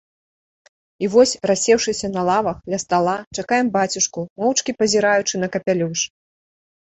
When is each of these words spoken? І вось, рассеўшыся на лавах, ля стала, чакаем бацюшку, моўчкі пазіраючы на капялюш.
І 1.07 1.09
вось, 1.15 1.33
рассеўшыся 1.49 2.07
на 2.15 2.21
лавах, 2.29 2.57
ля 2.73 2.79
стала, 2.85 3.13
чакаем 3.43 3.69
бацюшку, 3.75 4.25
моўчкі 4.45 4.71
пазіраючы 4.79 5.35
на 5.45 5.53
капялюш. 5.57 5.99